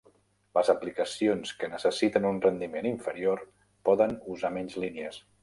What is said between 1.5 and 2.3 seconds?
que necessiten